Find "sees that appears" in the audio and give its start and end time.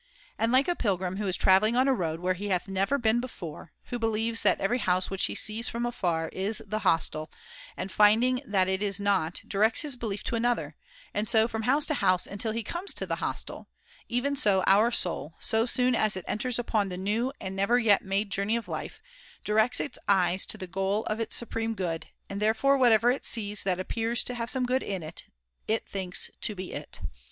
23.23-24.23